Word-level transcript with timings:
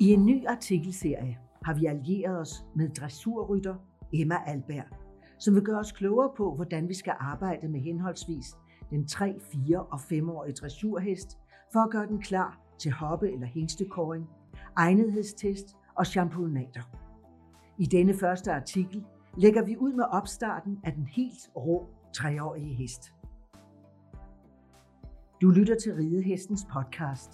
I 0.00 0.12
en 0.12 0.26
ny 0.26 0.46
artikelserie 0.46 1.38
har 1.64 1.74
vi 1.74 1.86
allieret 1.86 2.40
os 2.40 2.64
med 2.74 2.88
dressurrytter 2.88 3.74
Emma 4.12 4.36
Alberg, 4.46 4.84
som 5.38 5.54
vil 5.54 5.62
gøre 5.62 5.78
os 5.78 5.92
klogere 5.92 6.30
på, 6.36 6.54
hvordan 6.54 6.88
vi 6.88 6.94
skal 6.94 7.14
arbejde 7.18 7.68
med 7.68 7.80
henholdsvis 7.80 8.56
den 8.90 9.06
3, 9.06 9.40
4 9.66 9.82
og 9.82 10.00
5-årige 10.00 10.54
dressurhest, 10.54 11.38
for 11.72 11.80
at 11.80 11.90
gøre 11.90 12.06
den 12.06 12.22
klar 12.22 12.60
til 12.78 12.92
hoppe- 12.92 13.32
eller 13.32 13.46
hængstekåring, 13.46 14.26
egnethedstest 14.76 15.76
og 15.94 16.06
championater. 16.06 16.82
I 17.78 17.84
denne 17.84 18.14
første 18.14 18.52
artikel 18.52 19.04
lægger 19.38 19.64
vi 19.64 19.76
ud 19.76 19.92
med 19.92 20.04
opstarten 20.10 20.78
af 20.84 20.92
den 20.92 21.06
helt 21.06 21.50
rå 21.56 21.86
treårige 22.14 22.74
hest. 22.74 23.14
Du 25.42 25.50
lytter 25.50 25.76
til 25.82 25.94
Ridehestens 25.94 26.66
podcast. 26.72 27.30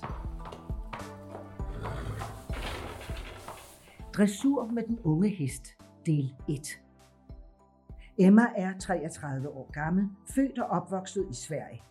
Dressur 4.17 4.67
med 4.67 4.83
den 4.83 4.99
unge 5.01 5.29
hest, 5.29 5.77
del 6.07 6.35
1. 6.49 6.83
Emma 8.19 8.43
er 8.57 8.79
33 8.79 9.49
år 9.49 9.71
gammel, 9.73 10.09
født 10.35 10.59
og 10.59 10.67
opvokset 10.67 11.27
i 11.31 11.35
Sverige. 11.35 11.83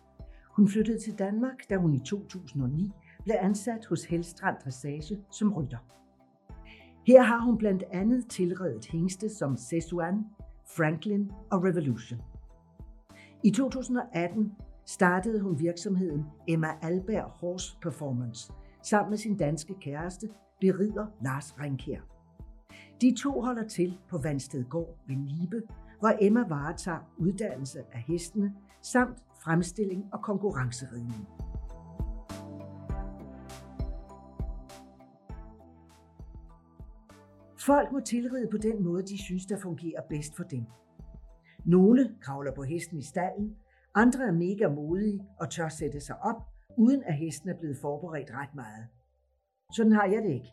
Hun 0.56 0.68
flyttede 0.68 0.98
til 0.98 1.18
Danmark, 1.18 1.70
da 1.70 1.76
hun 1.76 1.94
i 1.94 1.98
2009 1.98 2.92
blev 3.24 3.36
ansat 3.40 3.86
hos 3.86 4.04
Helstrand 4.04 4.56
Dressage 4.64 5.18
som 5.30 5.54
rytter. 5.54 5.78
Her 7.06 7.22
har 7.22 7.40
hun 7.40 7.58
blandt 7.58 7.84
andet 7.92 8.28
tilredet 8.28 8.86
hængste 8.86 9.28
som 9.28 9.56
Sesuan, 9.56 10.24
Franklin 10.76 11.30
og 11.50 11.64
Revolution. 11.64 12.20
I 13.44 13.50
2018 13.50 14.52
startede 14.86 15.40
hun 15.40 15.58
virksomheden 15.58 16.24
Emma 16.48 16.68
Alberg 16.82 17.30
Horse 17.30 17.78
Performance 17.82 18.52
sammen 18.82 19.10
med 19.10 19.18
sin 19.18 19.36
danske 19.36 19.74
kæreste, 19.80 20.28
berider 20.60 21.06
Lars 21.20 21.60
Renkær. 21.60 22.15
De 23.00 23.14
to 23.22 23.40
holder 23.40 23.68
til 23.68 23.98
på 24.08 24.18
Vandstedgård 24.18 24.98
ved 25.06 25.16
Nibe, 25.16 25.62
hvor 25.98 26.12
Emma 26.20 26.44
varetager 26.48 27.14
uddannelse 27.18 27.78
af 27.92 28.00
hestene 28.00 28.54
samt 28.82 29.18
fremstilling 29.44 30.04
og 30.12 30.22
konkurrenceridning. 30.22 31.28
Folk 37.66 37.92
må 37.92 38.00
tilride 38.00 38.48
på 38.50 38.56
den 38.56 38.84
måde, 38.84 39.02
de 39.02 39.18
synes, 39.18 39.46
der 39.46 39.58
fungerer 39.58 40.02
bedst 40.08 40.36
for 40.36 40.44
dem. 40.44 40.64
Nogle 41.64 42.16
kravler 42.20 42.54
på 42.54 42.62
hesten 42.62 42.98
i 42.98 43.02
stallen, 43.02 43.56
andre 43.94 44.24
er 44.24 44.32
mega 44.32 44.68
modige 44.68 45.24
og 45.40 45.50
tør 45.50 45.68
sætte 45.68 46.00
sig 46.00 46.16
op, 46.22 46.36
uden 46.76 47.02
at 47.02 47.14
hesten 47.14 47.48
er 47.48 47.58
blevet 47.58 47.76
forberedt 47.80 48.30
ret 48.30 48.54
meget. 48.54 48.86
Sådan 49.72 49.92
har 49.92 50.04
jeg 50.04 50.22
det 50.22 50.30
ikke. 50.30 50.52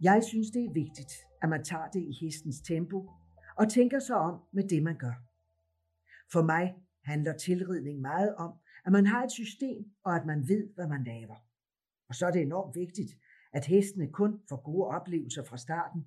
Jeg 0.00 0.24
synes, 0.28 0.50
det 0.50 0.64
er 0.64 0.72
vigtigt, 0.72 1.12
at 1.42 1.48
man 1.48 1.64
tager 1.64 1.88
det 1.88 2.02
i 2.02 2.12
hestens 2.20 2.60
tempo 2.60 3.10
og 3.58 3.70
tænker 3.70 3.98
sig 3.98 4.16
om 4.16 4.40
med 4.52 4.68
det, 4.68 4.82
man 4.82 4.98
gør. 4.98 5.16
For 6.32 6.42
mig 6.42 6.74
handler 7.04 7.36
tilridning 7.36 8.00
meget 8.00 8.34
om, 8.34 8.52
at 8.86 8.92
man 8.92 9.06
har 9.06 9.24
et 9.24 9.32
system, 9.32 9.84
og 10.04 10.16
at 10.16 10.26
man 10.26 10.48
ved, 10.48 10.74
hvad 10.74 10.88
man 10.88 11.04
laver. 11.04 11.36
Og 12.08 12.14
så 12.14 12.26
er 12.26 12.30
det 12.30 12.42
enormt 12.42 12.74
vigtigt, 12.76 13.12
at 13.52 13.66
hestene 13.66 14.12
kun 14.12 14.40
får 14.48 14.62
gode 14.64 14.86
oplevelser 14.86 15.44
fra 15.44 15.56
starten. 15.56 16.04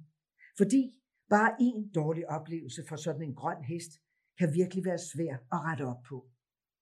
Fordi 0.58 0.84
bare 1.30 1.56
en 1.60 1.90
dårlig 1.90 2.30
oplevelse 2.30 2.82
for 2.90 2.96
sådan 2.96 3.22
en 3.22 3.36
grøn 3.36 3.64
hest 3.64 3.92
kan 4.40 4.54
virkelig 4.54 4.86
være 4.86 4.98
svær 4.98 5.34
at 5.56 5.60
rette 5.68 5.86
op 5.86 6.02
på, 6.10 6.30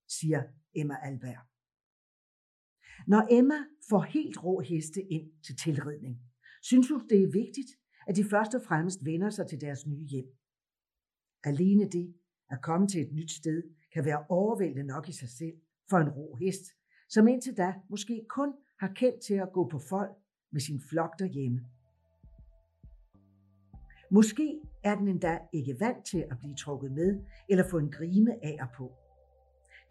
siger 0.08 0.44
Emma 0.76 0.96
Alberg. 1.04 1.42
Når 3.08 3.28
Emma 3.32 3.60
får 3.90 4.02
helt 4.02 4.44
rå 4.44 4.60
heste 4.60 5.02
ind 5.02 5.44
til 5.46 5.56
tilridning, 5.58 6.16
synes 6.70 6.90
hun, 6.90 7.08
det 7.10 7.24
er 7.24 7.32
vigtigt, 7.42 7.72
at 8.08 8.16
de 8.16 8.24
først 8.24 8.56
og 8.56 8.62
fremmest 8.68 9.06
vender 9.06 9.30
sig 9.30 9.48
til 9.48 9.62
deres 9.62 9.88
nye 9.88 10.06
hjem. 10.06 10.30
Alene 11.44 11.90
det 11.90 12.14
at 12.50 12.62
komme 12.62 12.88
til 12.88 13.02
et 13.02 13.14
nyt 13.14 13.32
sted 13.32 13.64
kan 13.94 14.06
være 14.06 14.26
overvældende 14.30 14.84
nok 14.84 15.10
i 15.10 15.12
sig 15.12 15.30
selv 15.30 15.58
for 15.90 15.98
en 15.98 16.10
rå 16.10 16.36
hest, 16.36 16.66
som 17.10 17.28
indtil 17.28 17.58
da 17.58 17.74
måske 17.90 18.26
kun 18.30 18.54
har 18.80 18.92
kendt 18.96 19.22
til 19.22 19.34
at 19.34 19.52
gå 19.54 19.68
på 19.70 19.80
folk 19.80 20.12
med 20.52 20.62
sin 20.62 20.82
flok 20.90 21.20
derhjemme. 21.20 21.60
Måske 24.12 24.62
er 24.84 24.96
den 24.96 25.08
endda 25.08 25.40
ikke 25.54 25.80
vant 25.80 26.06
til 26.06 26.26
at 26.32 26.38
blive 26.40 26.56
trukket 26.56 26.92
med 26.92 27.24
eller 27.50 27.70
få 27.70 27.78
en 27.78 27.92
grime 27.92 28.46
af 28.46 28.58
og 28.62 28.68
på. 28.78 28.92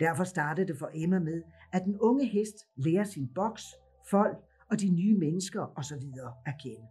Derfor 0.01 0.25
startede 0.25 0.67
det 0.67 0.79
for 0.79 0.91
Emma 0.95 1.19
med, 1.19 1.43
at 1.73 1.85
den 1.85 1.99
unge 2.01 2.27
hest 2.27 2.57
lærer 2.77 3.05
sin 3.05 3.29
boks, 3.35 3.65
fold 4.11 4.37
og 4.71 4.81
de 4.81 4.89
nye 4.89 5.19
mennesker 5.19 5.79
osv. 5.79 6.07
at 6.47 6.55
kende. 6.63 6.89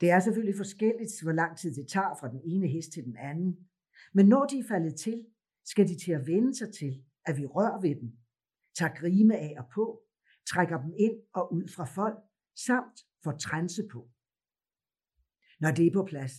Det 0.00 0.10
er 0.10 0.20
selvfølgelig 0.20 0.56
forskelligt, 0.56 1.22
hvor 1.22 1.32
lang 1.32 1.58
tid 1.58 1.74
det 1.74 1.88
tager 1.88 2.14
fra 2.20 2.28
den 2.28 2.40
ene 2.44 2.68
hest 2.68 2.92
til 2.92 3.04
den 3.04 3.16
anden. 3.16 3.68
Men 4.12 4.26
når 4.26 4.46
de 4.46 4.58
er 4.58 4.64
faldet 4.68 4.94
til, 4.96 5.26
skal 5.64 5.88
de 5.88 5.98
til 6.04 6.12
at 6.12 6.26
vende 6.26 6.54
sig 6.54 6.72
til, 6.72 7.04
at 7.24 7.36
vi 7.36 7.46
rører 7.46 7.80
ved 7.80 7.94
dem, 8.00 8.12
tager 8.74 8.94
grime 8.94 9.36
af 9.36 9.54
og 9.58 9.64
på, 9.74 10.02
trækker 10.50 10.82
dem 10.82 10.92
ind 10.98 11.16
og 11.34 11.52
ud 11.52 11.68
fra 11.76 11.84
folk, 11.84 12.18
samt 12.66 13.06
får 13.24 13.32
trænse 13.32 13.82
på. 13.92 14.08
Når 15.60 15.70
det 15.70 15.86
er 15.86 15.92
på 15.92 16.04
plads, 16.04 16.32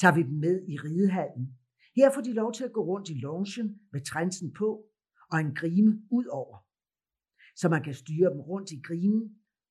tager 0.00 0.14
vi 0.14 0.22
dem 0.22 0.38
med 0.38 0.68
i 0.68 0.76
ridehallen. 0.76 1.58
Her 1.96 2.10
får 2.14 2.20
de 2.20 2.32
lov 2.32 2.52
til 2.52 2.64
at 2.64 2.72
gå 2.72 2.84
rundt 2.84 3.08
i 3.08 3.14
loungen 3.14 3.80
med 3.92 4.00
trænsen 4.00 4.52
på 4.52 4.84
og 5.32 5.40
en 5.40 5.54
grime 5.54 6.02
ud 6.10 6.26
over. 6.26 6.67
Så 7.60 7.68
man 7.68 7.82
kan 7.82 7.94
styre 7.94 8.30
dem 8.32 8.40
rundt 8.40 8.70
i 8.70 8.80
grimen, 8.88 9.24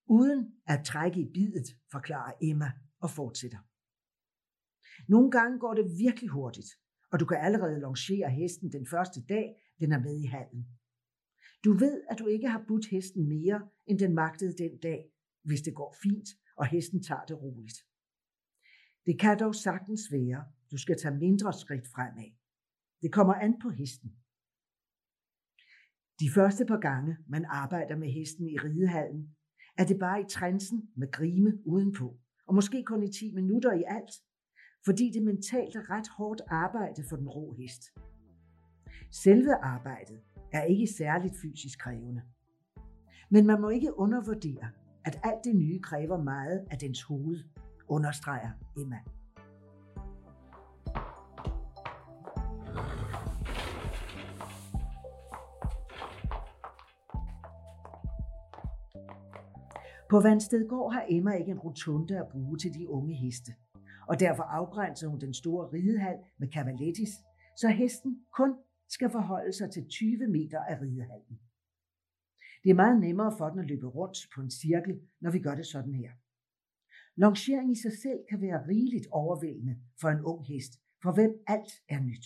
uden 0.05 0.41
at 0.67 0.85
trække 0.85 1.19
i 1.21 1.31
bidet, 1.33 1.67
forklarer 1.91 2.33
Emma 2.41 2.71
og 2.99 3.09
fortsætter. 3.09 3.61
Nogle 5.13 5.31
gange 5.31 5.59
går 5.59 5.73
det 5.73 5.85
virkelig 6.05 6.29
hurtigt, 6.29 6.69
og 7.11 7.19
du 7.19 7.25
kan 7.25 7.37
allerede 7.37 7.79
longere 7.79 8.29
hesten 8.29 8.71
den 8.71 8.85
første 8.93 9.21
dag, 9.29 9.45
den 9.79 9.91
er 9.91 9.99
med 9.99 10.15
i 10.23 10.25
hallen. 10.25 10.67
Du 11.65 11.71
ved, 11.73 12.03
at 12.11 12.19
du 12.19 12.27
ikke 12.27 12.49
har 12.49 12.65
budt 12.67 12.87
hesten 12.87 13.27
mere, 13.27 13.69
end 13.85 13.99
den 13.99 14.13
magtede 14.15 14.57
den 14.57 14.79
dag, 14.79 15.11
hvis 15.43 15.61
det 15.61 15.75
går 15.75 15.95
fint, 16.03 16.29
og 16.57 16.67
hesten 16.67 17.03
tager 17.03 17.25
det 17.25 17.41
roligt. 17.41 17.77
Det 19.05 19.19
kan 19.19 19.39
dog 19.39 19.55
sagtens 19.55 20.01
være, 20.11 20.45
du 20.71 20.77
skal 20.77 20.97
tage 21.01 21.15
mindre 21.15 21.53
skridt 21.53 21.87
fremad. 21.87 22.31
Det 23.01 23.13
kommer 23.13 23.33
an 23.33 23.59
på 23.61 23.69
hesten. 23.69 24.09
De 26.19 26.29
første 26.35 26.65
par 26.65 26.79
gange, 26.79 27.17
man 27.27 27.45
arbejder 27.49 27.95
med 27.95 28.07
hesten 28.07 28.47
i 28.47 28.57
ridehallen, 28.57 29.35
er 29.77 29.85
det 29.85 29.99
bare 29.99 30.21
i 30.21 30.25
trænsen 30.29 30.89
med 30.95 31.11
grime 31.11 31.53
udenpå 31.65 32.17
og 32.47 32.55
måske 32.55 32.83
kun 32.83 33.03
i 33.03 33.11
10 33.11 33.33
minutter 33.35 33.73
i 33.73 33.83
alt, 33.87 34.11
fordi 34.85 35.11
det 35.13 35.23
mentalt 35.23 35.75
er 35.75 35.89
ret 35.89 36.07
hårdt 36.17 36.41
arbejde 36.47 37.03
for 37.09 37.15
den 37.15 37.27
rå 37.27 37.53
hest. 37.53 37.83
Selve 39.11 39.55
arbejdet 39.55 40.19
er 40.51 40.63
ikke 40.63 40.87
særligt 40.97 41.35
fysisk 41.41 41.79
krævende. 41.79 42.21
Men 43.29 43.45
man 43.45 43.61
må 43.61 43.69
ikke 43.69 43.99
undervurdere, 43.99 44.67
at 45.05 45.19
alt 45.23 45.43
det 45.43 45.55
nye 45.55 45.79
kræver 45.79 46.23
meget 46.23 46.67
af 46.71 46.77
dens 46.77 47.01
hoved, 47.01 47.43
understreger 47.87 48.51
Emma. 48.77 48.97
På 60.09 60.19
Vandstedgård 60.19 60.93
har 60.93 61.05
Emma 61.09 61.31
ikke 61.31 61.51
en 61.51 61.59
rotunde 61.59 62.19
at 62.19 62.27
bruge 62.31 62.57
til 62.57 62.73
de 62.73 62.89
unge 62.89 63.15
heste, 63.15 63.51
og 64.07 64.19
derfor 64.19 64.43
afgrænser 64.43 65.07
hun 65.07 65.21
den 65.21 65.33
store 65.33 65.67
ridehal 65.73 66.17
med 66.37 66.47
cavalettis, 66.47 67.09
så 67.57 67.67
hesten 67.69 68.25
kun 68.33 68.55
skal 68.89 69.09
forholde 69.09 69.53
sig 69.53 69.71
til 69.71 69.87
20 69.89 70.27
meter 70.27 70.59
af 70.59 70.81
ridehallen. 70.81 71.39
Det 72.63 72.69
er 72.69 72.73
meget 72.73 72.99
nemmere 72.99 73.33
for 73.37 73.49
den 73.49 73.59
at 73.59 73.65
løbe 73.65 73.87
rundt 73.87 74.17
på 74.35 74.41
en 74.41 74.51
cirkel, 74.51 74.99
når 75.21 75.31
vi 75.31 75.39
gør 75.39 75.55
det 75.55 75.65
sådan 75.65 75.93
her. 75.93 76.11
Longering 77.15 77.71
i 77.71 77.75
sig 77.75 77.91
selv 77.91 78.19
kan 78.29 78.41
være 78.41 78.67
rigeligt 78.67 79.07
overvældende 79.11 79.75
for 80.01 80.09
en 80.09 80.21
ung 80.21 80.45
hest, 80.45 80.73
for 81.03 81.11
hvem 81.11 81.31
alt 81.47 81.71
er 81.89 81.99
nyt. 81.99 82.25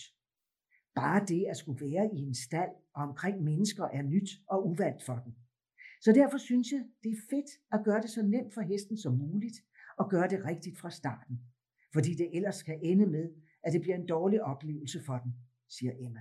Bare 0.94 1.24
det 1.26 1.46
at 1.50 1.56
skulle 1.56 1.84
være 1.86 2.10
i 2.14 2.18
en 2.18 2.34
stald 2.34 2.74
og 2.94 3.02
omkring 3.02 3.42
mennesker 3.42 3.84
er 3.84 4.02
nyt 4.02 4.30
og 4.48 4.68
uvant 4.68 5.02
for 5.02 5.16
den. 5.24 5.34
Så 6.04 6.12
derfor 6.12 6.38
synes 6.38 6.72
jeg, 6.72 6.84
det 7.02 7.10
er 7.12 7.20
fedt 7.30 7.50
at 7.72 7.84
gøre 7.84 8.02
det 8.02 8.10
så 8.10 8.22
nemt 8.22 8.54
for 8.54 8.60
hesten 8.60 8.96
som 8.96 9.14
muligt, 9.16 9.56
og 9.98 10.10
gøre 10.10 10.28
det 10.28 10.44
rigtigt 10.44 10.78
fra 10.78 10.90
starten. 10.90 11.40
Fordi 11.92 12.14
det 12.14 12.36
ellers 12.36 12.62
kan 12.62 12.78
ende 12.82 13.06
med, 13.06 13.30
at 13.62 13.72
det 13.72 13.80
bliver 13.80 13.96
en 13.96 14.06
dårlig 14.06 14.42
oplevelse 14.42 15.02
for 15.06 15.18
den, 15.18 15.32
siger 15.68 15.92
Emma. 15.98 16.20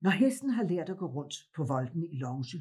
Når 0.00 0.10
hesten 0.10 0.50
har 0.50 0.64
lært 0.64 0.90
at 0.90 0.96
gå 0.96 1.06
rundt 1.06 1.34
på 1.56 1.64
volden 1.64 2.02
i 2.02 2.16
longe, 2.18 2.58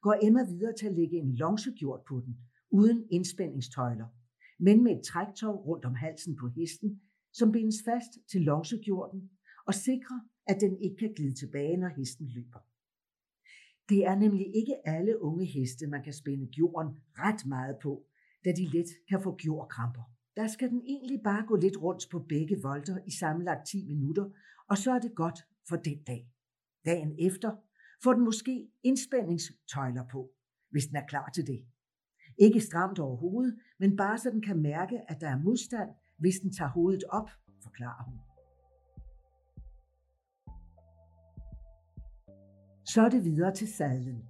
går 0.00 0.16
Emma 0.22 0.44
videre 0.44 0.74
til 0.78 0.86
at 0.86 0.94
lægge 0.94 1.16
en 1.16 1.36
longegjort 1.36 2.04
på 2.08 2.20
den, 2.20 2.38
uden 2.70 3.06
indspændingstøjler, 3.10 4.06
men 4.58 4.84
med 4.84 4.92
et 4.92 5.04
træktov 5.04 5.54
rundt 5.66 5.84
om 5.84 5.94
halsen 5.94 6.36
på 6.36 6.48
hesten, 6.48 7.00
som 7.32 7.52
bindes 7.52 7.82
fast 7.84 8.12
til 8.30 8.40
longegjorten 8.40 9.30
og 9.66 9.74
sikrer, 9.74 10.20
at 10.46 10.60
den 10.60 10.78
ikke 10.80 10.96
kan 10.96 11.12
glide 11.16 11.34
tilbage, 11.34 11.76
når 11.76 11.88
hesten 11.88 12.28
løber. 12.28 12.60
Det 13.88 14.06
er 14.06 14.14
nemlig 14.14 14.56
ikke 14.56 14.74
alle 14.84 15.22
unge 15.22 15.44
heste, 15.44 15.86
man 15.86 16.02
kan 16.02 16.12
spænde 16.12 16.48
jorden 16.58 16.98
ret 17.18 17.46
meget 17.46 17.76
på, 17.82 18.04
da 18.44 18.52
de 18.52 18.66
let 18.66 18.86
kan 19.08 19.22
få 19.22 19.36
jordkramper. 19.46 20.02
Der 20.36 20.46
skal 20.46 20.70
den 20.70 20.82
egentlig 20.86 21.20
bare 21.24 21.46
gå 21.46 21.56
lidt 21.56 21.82
rundt 21.82 22.06
på 22.10 22.18
begge 22.18 22.62
volter 22.62 22.98
i 23.06 23.10
sammenlagt 23.10 23.66
10 23.66 23.84
minutter, 23.84 24.30
og 24.68 24.78
så 24.78 24.92
er 24.92 24.98
det 24.98 25.14
godt 25.14 25.38
for 25.68 25.76
den 25.76 26.02
dag. 26.02 26.28
Dagen 26.84 27.14
efter 27.18 27.56
får 28.02 28.12
den 28.12 28.24
måske 28.24 28.68
indspændingstøjler 28.82 30.04
på, 30.12 30.30
hvis 30.70 30.86
den 30.86 30.96
er 30.96 31.06
klar 31.06 31.30
til 31.34 31.46
det. 31.46 31.64
Ikke 32.38 32.60
stramt 32.60 32.98
over 32.98 33.16
hovedet, 33.16 33.58
men 33.78 33.96
bare 33.96 34.18
så 34.18 34.30
den 34.30 34.42
kan 34.42 34.62
mærke, 34.62 35.10
at 35.10 35.20
der 35.20 35.28
er 35.28 35.38
modstand, 35.38 35.90
hvis 36.16 36.34
den 36.42 36.52
tager 36.52 36.70
hovedet 36.70 37.04
op, 37.04 37.30
forklarer 37.62 38.04
hun. 38.04 38.25
Så 42.96 43.02
er 43.02 43.08
det 43.08 43.24
videre 43.24 43.54
til 43.54 43.68
sadlen. 43.68 44.28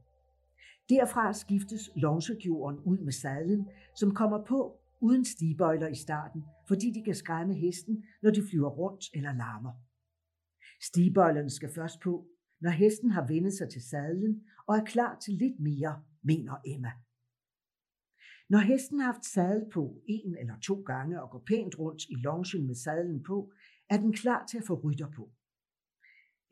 Derfra 0.89 1.33
skiftes 1.33 1.91
longekjoren 1.97 2.79
ud 2.79 2.99
med 2.99 3.13
sadlen, 3.13 3.69
som 3.97 4.15
kommer 4.15 4.45
på 4.45 4.81
uden 5.01 5.25
stigbøjler 5.25 5.89
i 5.89 5.95
starten, 5.95 6.45
fordi 6.69 6.91
de 6.91 7.05
kan 7.05 7.15
skræmme 7.15 7.55
hesten, 7.55 8.05
når 8.23 8.31
de 8.31 8.43
flyver 8.51 8.71
rundt 8.71 9.05
eller 9.15 9.33
larmer. 9.33 9.73
Stigbøjlerne 10.83 11.51
skal 11.51 11.75
først 11.75 12.01
på, 12.01 12.27
når 12.61 12.71
hesten 12.71 13.11
har 13.11 13.27
vendet 13.27 13.53
sig 13.53 13.69
til 13.71 13.83
sadlen 13.83 14.43
og 14.67 14.77
er 14.77 14.85
klar 14.85 15.19
til 15.19 15.35
lidt 15.35 15.61
mere, 15.61 16.03
mener 16.23 16.55
Emma. 16.67 16.93
Når 18.49 18.59
hesten 18.59 19.01
har 19.01 19.13
haft 19.13 19.25
sadel 19.25 19.71
på 19.73 20.03
en 20.09 20.37
eller 20.37 20.55
to 20.61 20.81
gange 20.81 21.23
og 21.23 21.31
går 21.31 21.43
pænt 21.47 21.79
rundt 21.79 22.03
i 22.03 22.15
longen 22.15 22.67
med 22.67 22.75
sadlen 22.75 23.23
på, 23.23 23.53
er 23.91 23.97
den 23.97 24.13
klar 24.13 24.47
til 24.47 24.59
at 24.59 24.67
få 24.67 24.75
rytter 24.75 25.11
på. 25.17 25.31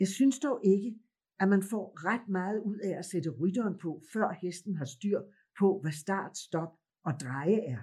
Jeg 0.00 0.08
synes 0.08 0.38
dog 0.38 0.60
ikke, 0.64 0.98
at 1.40 1.48
man 1.48 1.62
får 1.62 2.04
ret 2.06 2.28
meget 2.28 2.58
ud 2.60 2.78
af 2.78 2.98
at 2.98 3.04
sætte 3.04 3.30
rytteren 3.30 3.78
på, 3.78 4.02
før 4.12 4.38
hesten 4.42 4.76
har 4.76 4.84
styr 4.84 5.20
på, 5.58 5.80
hvad 5.82 5.92
start, 5.92 6.36
stop 6.38 6.72
og 7.04 7.12
dreje 7.20 7.60
er. 7.74 7.82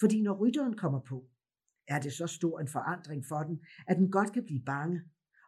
Fordi 0.00 0.22
når 0.22 0.34
rytteren 0.42 0.76
kommer 0.76 1.00
på, 1.00 1.28
er 1.88 2.00
det 2.00 2.12
så 2.12 2.26
stor 2.26 2.60
en 2.60 2.68
forandring 2.68 3.24
for 3.28 3.38
den, 3.38 3.60
at 3.88 3.96
den 3.96 4.10
godt 4.10 4.32
kan 4.32 4.44
blive 4.44 4.62
bange. 4.66 5.00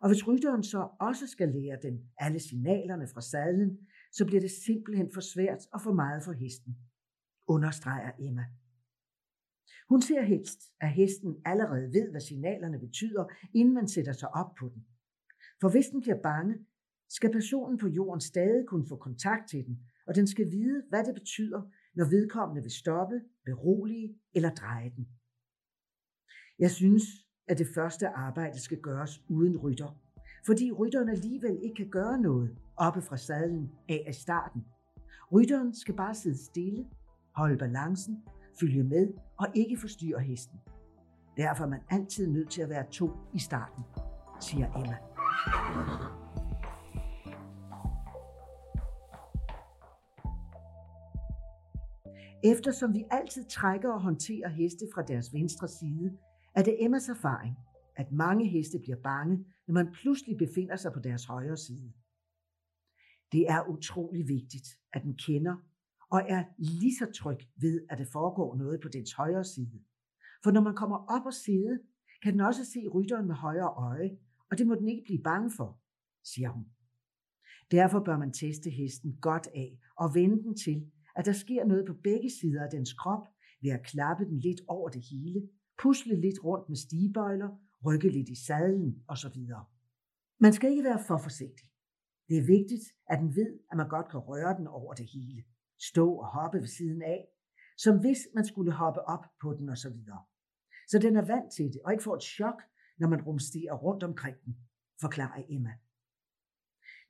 Og 0.03 0.09
hvis 0.09 0.29
rytteren 0.29 0.63
så 0.63 0.89
også 1.01 1.27
skal 1.27 1.49
lære 1.49 1.79
den 1.83 2.11
alle 2.19 2.41
signalerne 2.41 3.09
fra 3.15 3.21
sadlen, 3.21 3.79
så 4.13 4.27
bliver 4.27 4.41
det 4.41 4.51
simpelthen 4.51 5.11
for 5.15 5.21
svært 5.21 5.63
og 5.73 5.83
for 5.83 5.93
meget 5.93 6.25
for 6.25 6.33
hesten, 6.33 6.77
understreger 7.47 8.13
Emma. 8.21 8.45
Hun 9.89 10.03
ser 10.03 10.23
helst, 10.23 10.61
at 10.81 10.91
hesten 10.91 11.37
allerede 11.45 11.93
ved, 11.93 12.11
hvad 12.11 12.21
signalerne 12.21 12.79
betyder, 12.79 13.25
inden 13.55 13.75
man 13.75 13.89
sætter 13.89 14.13
sig 14.13 14.29
op 14.35 14.55
på 14.61 14.69
den. 14.69 14.87
For 15.61 15.69
hvis 15.71 15.87
den 15.87 16.01
bliver 16.01 16.23
bange, 16.23 16.55
skal 17.09 17.33
personen 17.33 17.79
på 17.79 17.89
jorden 17.89 18.21
stadig 18.21 18.67
kunne 18.67 18.87
få 18.89 18.97
kontakt 18.97 19.49
til 19.49 19.67
den, 19.67 19.79
og 20.07 20.15
den 20.15 20.27
skal 20.27 20.51
vide, 20.51 20.83
hvad 20.89 21.05
det 21.05 21.15
betyder, 21.15 21.63
når 21.95 22.05
vedkommende 22.05 22.63
vil 22.63 22.71
stoppe, 22.71 23.21
berolige 23.45 24.19
eller 24.35 24.51
dreje 24.51 24.93
den. 24.97 25.09
Jeg 26.59 26.71
synes, 26.71 27.03
at 27.49 27.59
det 27.59 27.67
første 27.75 28.09
arbejde 28.09 28.61
skal 28.61 28.81
gøres 28.81 29.23
uden 29.29 29.57
rytter, 29.57 30.01
fordi 30.47 30.73
rytteren 30.73 31.09
alligevel 31.09 31.59
ikke 31.63 31.75
kan 31.75 31.91
gøre 31.91 32.21
noget 32.21 32.57
oppe 32.77 33.03
fra 33.03 33.17
sadlen 33.17 33.71
af 33.89 34.07
i 34.11 34.13
starten. 34.13 34.65
Rytteren 35.33 35.75
skal 35.75 35.97
bare 35.97 36.15
sidde 36.15 36.45
stille, 36.45 36.87
holde 37.35 37.59
balancen, 37.59 38.23
følge 38.61 38.85
med 38.85 39.09
og 39.39 39.47
ikke 39.55 39.77
forstyrre 39.77 40.21
hesten. 40.21 40.59
Derfor 41.37 41.65
er 41.65 41.69
man 41.69 41.81
altid 41.91 42.27
nødt 42.27 42.51
til 42.51 42.63
at 42.63 42.69
være 42.69 42.87
to 42.91 43.11
i 43.35 43.39
starten, 43.39 43.85
siger 44.41 44.67
Emma. 44.75 44.97
Eftersom 52.53 52.95
vi 52.95 53.05
altid 53.11 53.45
trækker 53.45 53.93
og 53.93 54.03
håndterer 54.03 54.49
heste 54.49 54.87
fra 54.95 55.03
deres 55.03 55.33
venstre 55.33 55.69
side, 55.69 56.19
er 56.55 56.63
det 56.63 56.85
Emmas 56.85 57.09
erfaring, 57.09 57.57
at 57.97 58.13
mange 58.13 58.49
heste 58.49 58.79
bliver 58.79 59.01
bange, 59.03 59.45
når 59.67 59.75
man 59.75 59.93
pludselig 59.93 60.37
befinder 60.39 60.77
sig 60.77 60.93
på 60.93 61.01
deres 61.01 61.25
højre 61.25 61.57
side. 61.57 61.93
Det 63.33 63.51
er 63.51 63.69
utrolig 63.69 64.29
vigtigt, 64.29 64.69
at 64.93 65.03
den 65.03 65.17
kender 65.27 65.57
og 66.11 66.23
er 66.29 66.45
lige 66.59 66.97
så 66.97 67.13
tryg 67.13 67.39
ved, 67.57 67.87
at 67.91 67.99
det 67.99 68.09
foregår 68.13 68.57
noget 68.57 68.81
på 68.81 68.89
dens 68.89 69.13
højre 69.13 69.45
side. 69.45 69.81
For 70.45 70.51
når 70.51 70.61
man 70.61 70.75
kommer 70.75 70.97
op 70.97 71.27
og 71.27 71.35
sidde, 71.35 71.79
kan 72.23 72.33
den 72.33 72.41
også 72.41 72.65
se 72.65 72.89
rytteren 72.95 73.27
med 73.27 73.35
højre 73.35 73.69
øje, 73.69 74.11
og 74.51 74.59
det 74.59 74.67
må 74.67 74.75
den 74.75 74.89
ikke 74.89 75.03
blive 75.05 75.23
bange 75.23 75.51
for, 75.57 75.81
siger 76.25 76.49
hun. 76.49 76.67
Derfor 77.71 78.01
bør 78.01 78.19
man 78.19 78.33
teste 78.33 78.71
hesten 78.71 79.19
godt 79.21 79.49
af 79.55 79.79
og 79.97 80.15
vende 80.15 80.43
den 80.43 80.57
til, 80.57 80.91
at 81.17 81.27
der 81.27 81.33
sker 81.33 81.65
noget 81.65 81.87
på 81.87 81.95
begge 82.09 82.31
sider 82.31 82.63
af 82.65 82.71
dens 82.71 82.93
krop 82.93 83.25
ved 83.63 83.71
at 83.71 83.87
klappe 83.87 84.25
den 84.25 84.39
lidt 84.39 84.61
over 84.69 84.89
det 84.89 85.03
hele, 85.11 85.49
pusle 85.83 86.21
lidt 86.21 86.45
rundt 86.45 86.69
med 86.69 86.77
stigebøjler, 86.77 87.51
rykke 87.87 88.09
lidt 88.09 88.29
i 88.29 88.45
sadlen 88.47 89.05
osv. 89.09 89.39
Man 90.41 90.53
skal 90.53 90.71
ikke 90.71 90.85
være 90.85 91.05
for 91.09 91.19
forsigtig. 91.19 91.69
Det 92.29 92.37
er 92.39 92.47
vigtigt, 92.57 92.85
at 93.11 93.19
den 93.19 93.37
ved, 93.37 93.59
at 93.71 93.77
man 93.77 93.89
godt 93.89 94.09
kan 94.11 94.21
røre 94.21 94.59
den 94.59 94.67
over 94.67 94.95
det 94.95 95.07
hele. 95.15 95.45
Stå 95.91 96.07
og 96.15 96.27
hoppe 96.27 96.59
ved 96.59 96.67
siden 96.67 97.03
af, 97.03 97.21
som 97.77 98.01
hvis 98.01 98.19
man 98.35 98.45
skulle 98.45 98.73
hoppe 98.73 99.01
op 99.01 99.25
på 99.43 99.55
den 99.59 99.69
osv. 99.69 99.99
Så, 100.07 100.17
så 100.89 100.99
den 100.99 101.17
er 101.17 101.25
vant 101.25 101.53
til 101.57 101.67
det, 101.73 101.81
og 101.85 101.93
ikke 101.93 102.05
får 102.05 102.17
et 102.17 102.23
chok, 102.23 102.63
når 102.99 103.09
man 103.09 103.23
rumsterer 103.23 103.75
rundt 103.75 104.03
omkring 104.03 104.37
den, 104.45 104.57
forklarer 105.01 105.43
Emma. 105.49 105.73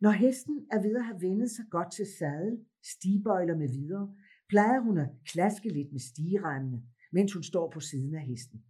Når 0.00 0.10
hesten 0.10 0.66
er 0.72 0.82
ved 0.82 0.96
at 0.96 1.04
have 1.04 1.20
vendet 1.20 1.50
sig 1.50 1.64
godt 1.70 1.92
til 1.92 2.06
sadel, 2.18 2.64
stigbøjler 2.94 3.56
med 3.56 3.68
videre, 3.68 4.14
plejer 4.48 4.80
hun 4.80 4.98
at 4.98 5.08
klaske 5.26 5.68
lidt 5.68 5.92
med 5.92 6.00
stigeremmene, 6.00 6.82
mens 7.12 7.32
hun 7.32 7.42
står 7.42 7.70
på 7.70 7.80
siden 7.80 8.14
af 8.14 8.22
hesten. 8.22 8.64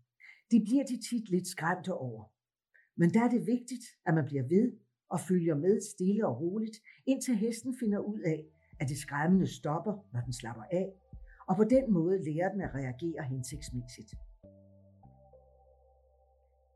De 0.50 0.60
bliver 0.64 0.84
de 0.84 0.96
tit 1.08 1.30
lidt 1.30 1.48
skræmte 1.48 1.94
over. 1.94 2.24
Men 2.96 3.10
der 3.14 3.24
er 3.24 3.28
det 3.28 3.46
vigtigt, 3.46 3.84
at 4.06 4.14
man 4.14 4.24
bliver 4.24 4.42
ved 4.42 4.66
og 5.10 5.20
følger 5.20 5.54
med 5.54 5.80
stille 5.92 6.26
og 6.26 6.40
roligt, 6.40 6.76
indtil 7.06 7.36
hesten 7.36 7.76
finder 7.80 7.98
ud 7.98 8.20
af, 8.20 8.44
at 8.80 8.88
det 8.88 8.98
skræmmende 8.98 9.46
stopper, 9.46 9.94
når 10.12 10.20
den 10.20 10.32
slapper 10.32 10.62
af, 10.62 10.92
og 11.48 11.56
på 11.56 11.64
den 11.64 11.92
måde 11.92 12.24
lærer 12.24 12.52
den 12.52 12.60
at 12.60 12.74
reagere 12.74 13.22
hensigtsmæssigt. 13.22 14.14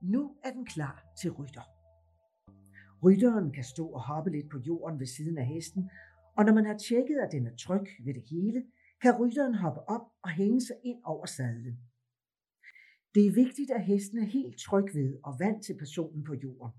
Nu 0.00 0.37
er 0.44 0.52
den 0.52 0.66
klar 0.66 1.04
til 1.20 1.31
rytter. 1.31 1.66
Rytteren 3.02 3.52
kan 3.52 3.64
stå 3.64 3.87
og 3.87 4.02
hoppe 4.02 4.31
lidt 4.31 4.50
på 4.50 4.58
jorden 4.58 5.00
ved 5.00 5.06
siden 5.06 5.38
af 5.38 5.46
hesten, 5.46 5.90
og 6.40 6.46
når 6.46 6.54
man 6.54 6.66
har 6.66 6.78
tjekket, 6.78 7.18
at 7.25 7.32
den 7.32 7.47
er 7.47 7.56
tryg 7.56 7.87
ved 8.04 8.14
det 8.14 8.23
hele, 8.30 8.61
kan 9.02 9.16
rytteren 9.20 9.54
hoppe 9.54 9.80
op 9.94 10.06
og 10.23 10.30
hænge 10.30 10.61
sig 10.61 10.76
ind 10.85 11.00
over 11.04 11.26
sadlen. 11.26 11.76
Det 13.14 13.26
er 13.26 13.32
vigtigt, 13.44 13.70
at 13.70 13.85
hesten 13.85 14.18
er 14.18 14.30
helt 14.38 14.56
tryg 14.66 14.87
ved 14.94 15.11
og 15.25 15.32
vant 15.38 15.64
til 15.64 15.76
personen 15.78 16.25
på 16.25 16.35
jorden. 16.35 16.73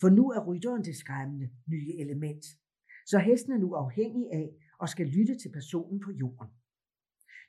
For 0.00 0.08
nu 0.08 0.24
er 0.30 0.46
rytteren 0.48 0.84
det 0.84 0.96
skræmmende 0.96 1.48
nye 1.66 1.92
element. 2.02 2.44
Så 3.06 3.18
hesten 3.18 3.52
er 3.52 3.58
nu 3.58 3.74
afhængig 3.74 4.26
af 4.32 4.48
og 4.78 4.88
skal 4.88 5.06
lytte 5.06 5.34
til 5.38 5.52
personen 5.52 6.00
på 6.00 6.10
jorden. 6.10 6.50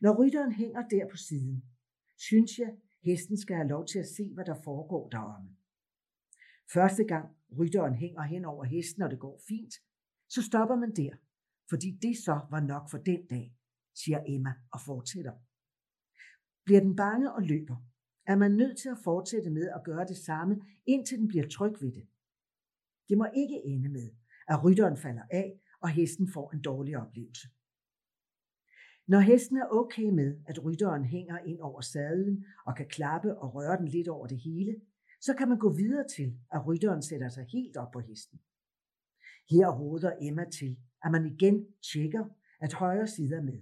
Når 0.01 0.13
rytteren 0.19 0.51
hænger 0.51 0.81
der 0.87 1.09
på 1.11 1.17
siden, 1.17 1.63
synes 2.17 2.51
jeg, 2.59 2.71
hesten 3.03 3.37
skal 3.37 3.55
have 3.55 3.67
lov 3.67 3.85
til 3.87 3.99
at 3.99 4.11
se, 4.17 4.33
hvad 4.33 4.45
der 4.45 4.57
foregår 4.63 5.09
deromme. 5.09 5.49
Første 6.73 7.03
gang 7.03 7.25
rytteren 7.59 7.95
hænger 7.95 8.21
hen 8.21 8.45
over 8.45 8.63
hesten, 8.63 9.01
og 9.01 9.11
det 9.11 9.19
går 9.19 9.41
fint, 9.47 9.73
så 10.29 10.41
stopper 10.41 10.75
man 10.75 10.95
der, 10.95 11.15
fordi 11.69 11.99
det 12.01 12.17
så 12.17 12.39
var 12.51 12.59
nok 12.59 12.89
for 12.91 12.97
den 12.97 13.27
dag, 13.27 13.55
siger 14.03 14.23
Emma 14.27 14.53
og 14.71 14.79
fortsætter. 14.81 15.33
Bliver 16.65 16.81
den 16.81 16.95
bange 16.95 17.33
og 17.33 17.41
løber, 17.41 17.77
er 18.27 18.35
man 18.35 18.51
nødt 18.51 18.77
til 18.77 18.89
at 18.89 19.03
fortsætte 19.03 19.49
med 19.49 19.69
at 19.69 19.81
gøre 19.85 20.05
det 20.07 20.17
samme, 20.17 20.61
indtil 20.85 21.17
den 21.17 21.27
bliver 21.27 21.47
tryg 21.47 21.73
ved 21.81 21.91
det. 21.91 22.07
Det 23.09 23.17
må 23.17 23.25
ikke 23.35 23.61
ende 23.65 23.89
med, 23.89 24.09
at 24.47 24.63
rytteren 24.63 24.97
falder 24.97 25.23
af, 25.31 25.59
og 25.81 25.89
hesten 25.89 26.27
får 26.33 26.51
en 26.51 26.61
dårlig 26.61 26.97
oplevelse. 26.97 27.47
Når 29.07 29.19
hesten 29.19 29.57
er 29.57 29.67
okay 29.71 30.09
med, 30.09 30.39
at 30.45 30.65
rytteren 30.65 31.05
hænger 31.05 31.37
ind 31.39 31.59
over 31.59 31.81
sadlen 31.81 32.45
og 32.65 32.75
kan 32.75 32.87
klappe 32.87 33.37
og 33.37 33.55
røre 33.55 33.77
den 33.77 33.87
lidt 33.87 34.07
over 34.07 34.27
det 34.27 34.37
hele, 34.37 34.75
så 35.21 35.33
kan 35.37 35.49
man 35.49 35.59
gå 35.59 35.73
videre 35.73 36.07
til, 36.15 36.39
at 36.51 36.67
rytteren 36.67 37.01
sætter 37.01 37.29
sig 37.29 37.45
helt 37.53 37.77
op 37.77 37.91
på 37.91 37.99
hesten. 37.99 38.39
Her 39.49 39.67
råder 39.79 40.11
Emma 40.21 40.45
til, 40.49 40.77
at 41.05 41.11
man 41.11 41.25
igen 41.25 41.67
tjekker, 41.91 42.25
at 42.59 42.73
højre 42.73 43.07
side 43.07 43.35
er 43.35 43.41
med. 43.41 43.59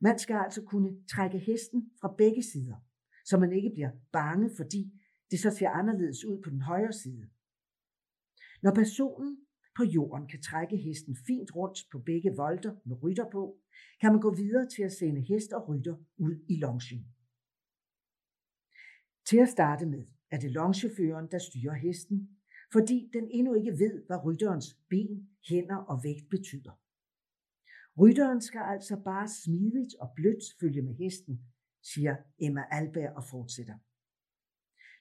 Man 0.00 0.18
skal 0.18 0.36
altså 0.36 0.62
kunne 0.62 1.06
trække 1.06 1.38
hesten 1.38 1.90
fra 2.00 2.14
begge 2.18 2.42
sider, 2.42 2.76
så 3.24 3.38
man 3.38 3.52
ikke 3.52 3.70
bliver 3.74 3.90
bange, 4.12 4.50
fordi 4.56 4.92
det 5.30 5.40
så 5.40 5.50
ser 5.50 5.68
anderledes 5.68 6.24
ud 6.24 6.42
på 6.42 6.50
den 6.50 6.60
højre 6.60 6.92
side. 6.92 7.30
Når 8.62 8.74
personen 8.74 9.38
på 9.76 9.84
jorden 9.84 10.28
kan 10.28 10.42
trække 10.42 10.76
hesten 10.76 11.16
fint 11.26 11.56
rundt 11.56 11.78
på 11.92 11.98
begge 11.98 12.36
volter 12.36 12.74
med 12.86 13.02
rytter 13.02 13.30
på, 13.30 13.60
kan 14.00 14.12
man 14.12 14.20
gå 14.20 14.34
videre 14.34 14.68
til 14.68 14.82
at 14.82 14.92
sende 14.92 15.20
hest 15.20 15.52
og 15.52 15.68
rytter 15.68 15.96
ud 16.16 16.44
i 16.48 16.56
longen. 16.56 17.14
Til 19.26 19.38
at 19.38 19.48
starte 19.48 19.86
med 19.86 20.06
er 20.30 20.38
det 20.38 20.50
longeføreren, 20.50 21.28
der 21.30 21.38
styrer 21.38 21.74
hesten, 21.74 22.38
fordi 22.72 23.10
den 23.12 23.28
endnu 23.30 23.54
ikke 23.54 23.72
ved, 23.72 24.06
hvad 24.06 24.24
rytterens 24.24 24.78
ben, 24.90 25.28
hænder 25.48 25.76
og 25.76 26.00
vægt 26.04 26.28
betyder. 26.30 26.74
Rytteren 28.00 28.40
skal 28.40 28.62
altså 28.74 28.96
bare 29.04 29.28
smidigt 29.28 29.94
og 30.00 30.08
blødt 30.16 30.44
følge 30.60 30.82
med 30.82 30.94
hesten, 30.94 31.40
siger 31.82 32.16
Emma 32.38 32.64
Alberg 32.70 33.16
og 33.16 33.24
fortsætter. 33.24 33.78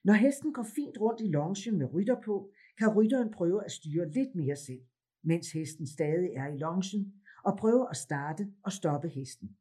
Når 0.04 0.14
hesten 0.14 0.54
går 0.54 0.68
fint 0.76 0.98
rundt 0.98 1.22
i 1.22 1.28
longen 1.28 1.78
med 1.78 1.94
rytter 1.94 2.22
på, 2.26 2.52
kan 2.78 2.90
rytteren 2.98 3.32
prøve 3.32 3.66
at 3.66 3.72
styre 3.72 4.12
lidt 4.12 4.36
mere 4.36 4.56
selv, 4.56 4.82
mens 5.24 5.52
hesten 5.52 5.88
stadig 5.88 6.30
er 6.36 6.48
i 6.48 6.58
longen, 6.58 7.14
og 7.46 7.58
prøve 7.58 7.90
at 7.90 7.98
starte 7.98 8.54
og 8.64 8.72
stoppe 8.72 9.10
hesten. 9.10 9.58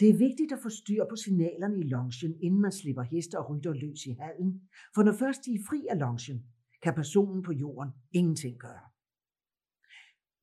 Det 0.00 0.08
er 0.08 0.18
vigtigt 0.26 0.52
at 0.52 0.62
få 0.62 0.68
styr 0.68 1.04
på 1.10 1.16
signalerne 1.16 1.78
i 1.78 1.82
longen, 1.82 2.40
inden 2.40 2.60
man 2.60 2.72
slipper 2.72 3.02
heste 3.02 3.38
og 3.38 3.50
rytter 3.50 3.72
løs 3.72 4.06
i 4.06 4.12
hallen, 4.20 4.68
for 4.94 5.02
når 5.02 5.12
først 5.12 5.44
de 5.44 5.54
er 5.54 5.64
fri 5.68 5.86
af 5.90 5.98
longen, 5.98 6.38
kan 6.82 6.94
personen 6.94 7.42
på 7.42 7.52
jorden 7.52 7.92
ingenting 8.12 8.58
gøre. 8.58 8.80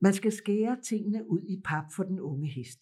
Man 0.02 0.14
skal 0.14 0.32
skære 0.32 0.82
tingene 0.82 1.30
ud 1.30 1.42
i 1.42 1.62
pap 1.66 1.84
for 1.96 2.04
den 2.04 2.20
unge 2.20 2.48
hest, 2.48 2.80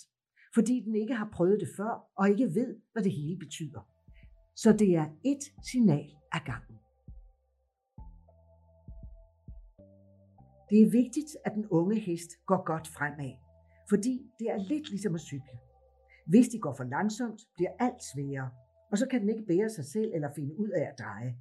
fordi 0.54 0.80
den 0.86 0.96
ikke 0.96 1.16
har 1.16 1.30
prøvet 1.34 1.60
det 1.60 1.70
før 1.78 2.12
og 2.16 2.30
ikke 2.30 2.46
ved, 2.46 2.76
hvad 2.94 3.04
det 3.04 3.12
hele 3.12 3.38
betyder. 3.40 3.82
Så 4.56 4.74
det 4.74 4.96
er 4.96 5.06
et 5.26 5.44
signal 5.72 6.10
ad 6.34 6.40
gangen. 6.46 6.78
Det 10.70 10.82
er 10.82 10.90
vigtigt, 10.92 11.38
at 11.46 11.52
den 11.56 11.66
unge 11.68 12.00
hest 12.00 12.30
går 12.46 12.66
godt 12.66 12.88
fremad, 12.88 13.34
fordi 13.90 14.32
det 14.40 14.48
er 14.50 14.58
lidt 14.58 14.90
ligesom 14.90 15.16
at 15.16 15.22
cykle. 15.22 15.58
Hvis 16.28 16.48
de 16.48 16.60
går 16.60 16.74
for 16.74 16.84
langsomt, 16.84 17.42
bliver 17.56 17.72
alt 17.80 18.04
sværere, 18.04 18.50
og 18.92 18.98
så 18.98 19.08
kan 19.12 19.22
den 19.22 19.30
ikke 19.30 19.46
bære 19.46 19.70
sig 19.70 19.86
selv 19.86 20.12
eller 20.14 20.30
finde 20.36 20.60
ud 20.60 20.70
af 20.70 20.82
at 20.82 21.00
dreje. 21.00 21.38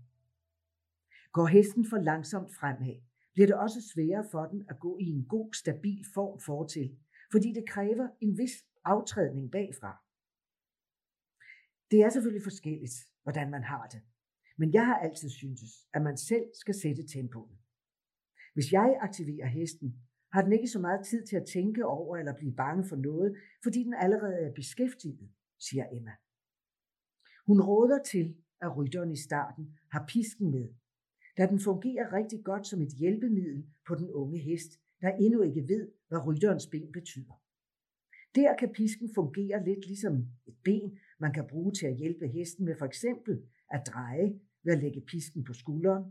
Går 1.32 1.46
hesten 1.46 1.84
for 1.90 1.98
langsomt 1.98 2.54
fremad, 2.54 2.96
bliver 3.32 3.46
det 3.46 3.56
også 3.56 3.80
sværere 3.94 4.26
for 4.30 4.44
den 4.46 4.66
at 4.70 4.80
gå 4.80 4.98
i 4.98 5.04
en 5.04 5.24
god, 5.24 5.52
stabil 5.52 6.04
form 6.14 6.40
fortil, 6.40 6.98
fordi 7.32 7.52
det 7.52 7.68
kræver 7.68 8.08
en 8.20 8.38
vis 8.38 8.54
aftrædning 8.84 9.50
bagfra. 9.50 9.92
Det 11.90 11.98
er 12.04 12.10
selvfølgelig 12.10 12.42
forskelligt, 12.42 12.96
hvordan 13.22 13.50
man 13.50 13.62
har 13.62 13.86
det, 13.86 14.02
men 14.58 14.72
jeg 14.72 14.86
har 14.86 14.98
altid 14.98 15.30
syntes, 15.30 15.70
at 15.94 16.02
man 16.02 16.16
selv 16.16 16.46
skal 16.54 16.74
sætte 16.74 17.06
tempoet. 17.06 17.58
Hvis 18.54 18.72
jeg 18.72 18.98
aktiverer 19.00 19.46
hesten, 19.46 19.88
har 20.32 20.42
den 20.42 20.52
ikke 20.52 20.68
så 20.68 20.78
meget 20.78 21.06
tid 21.06 21.26
til 21.26 21.36
at 21.36 21.46
tænke 21.52 21.86
over 21.86 22.16
eller 22.16 22.34
blive 22.36 22.54
bange 22.54 22.84
for 22.88 22.96
noget, 22.96 23.36
fordi 23.62 23.78
den 23.84 23.94
allerede 23.94 24.40
er 24.46 24.52
beskæftiget, 24.54 25.30
siger 25.58 25.86
Emma. 25.92 26.12
Hun 27.46 27.60
råder 27.60 28.02
til, 28.12 28.36
at 28.60 28.76
rytteren 28.76 29.12
i 29.12 29.16
starten 29.16 29.78
har 29.92 30.04
pisken 30.08 30.50
med, 30.50 30.68
da 31.36 31.46
den 31.46 31.60
fungerer 31.60 32.12
rigtig 32.12 32.44
godt 32.44 32.66
som 32.66 32.82
et 32.82 32.92
hjælpemiddel 32.98 33.66
på 33.86 33.94
den 33.94 34.10
unge 34.10 34.38
hest, 34.38 34.70
der 35.00 35.08
endnu 35.08 35.42
ikke 35.42 35.68
ved, 35.68 35.92
hvad 36.08 36.26
rytterens 36.26 36.66
ben 36.66 36.92
betyder. 36.92 37.42
Der 38.34 38.56
kan 38.56 38.72
pisken 38.72 39.10
fungere 39.14 39.64
lidt 39.64 39.86
ligesom 39.86 40.14
et 40.46 40.56
ben, 40.64 40.98
man 41.20 41.32
kan 41.32 41.46
bruge 41.50 41.72
til 41.72 41.86
at 41.86 41.96
hjælpe 41.96 42.26
hesten 42.28 42.64
med 42.64 42.74
for 42.78 42.86
eksempel 42.86 43.42
at 43.70 43.82
dreje 43.86 44.40
ved 44.64 44.72
at 44.72 44.82
lægge 44.82 45.00
pisken 45.00 45.44
på 45.44 45.52
skulderen, 45.52 46.04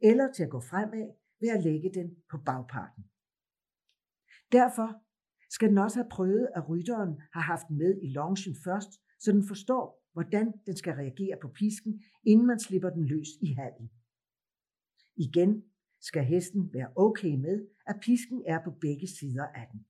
eller 0.00 0.32
til 0.32 0.42
at 0.42 0.50
gå 0.50 0.60
fremad 0.60 1.08
ved 1.40 1.48
at 1.48 1.62
lægge 1.62 1.90
den 1.94 2.16
på 2.30 2.36
bagparten. 2.46 3.04
Derfor 4.52 4.88
skal 5.50 5.68
den 5.68 5.78
også 5.78 5.98
have 5.98 6.10
prøvet, 6.10 6.48
at 6.56 6.68
rytteren 6.68 7.20
har 7.32 7.40
haft 7.40 7.70
med 7.70 8.00
i 8.02 8.08
longen 8.12 8.56
først, 8.64 8.92
så 9.20 9.32
den 9.32 9.44
forstår, 9.48 10.02
hvordan 10.12 10.52
den 10.66 10.76
skal 10.76 10.94
reagere 10.94 11.36
på 11.42 11.48
pisken, 11.48 12.02
inden 12.24 12.46
man 12.46 12.60
slipper 12.60 12.90
den 12.90 13.04
løs 13.04 13.28
i 13.40 13.52
halen. 13.52 13.90
Igen 15.16 15.64
skal 16.00 16.24
hesten 16.24 16.70
være 16.72 16.92
okay 16.96 17.34
med, 17.34 17.66
at 17.86 17.96
pisken 18.02 18.42
er 18.46 18.64
på 18.64 18.70
begge 18.70 19.06
sider 19.06 19.46
af 19.46 19.66
den. 19.72 19.86